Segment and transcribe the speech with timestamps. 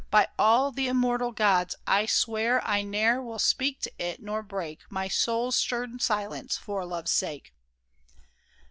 [0.09, 4.79] By all the immortal gods, I swear I ne'er will speak to it, nor break
[4.89, 7.53] My soul's stern silence for Love's sake